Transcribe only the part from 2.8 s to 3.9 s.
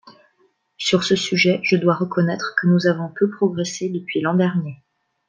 avons peu progressé